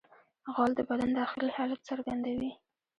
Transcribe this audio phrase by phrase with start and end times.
[0.53, 2.51] غول د بدن داخلي حالت څرګندوي.